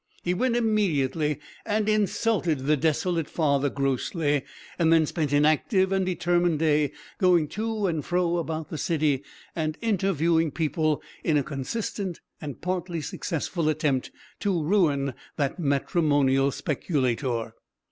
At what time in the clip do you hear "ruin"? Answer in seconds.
14.63-15.13